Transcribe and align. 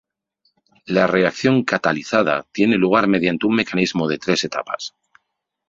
La 0.87 1.05
reacción 1.05 1.63
catalizada 1.63 2.47
tiene 2.51 2.75
lugar 2.75 3.05
mediante 3.07 3.45
un 3.45 3.53
mecanismo 3.53 4.07
de 4.07 4.17
tres 4.17 4.43
etapas. 4.43 4.95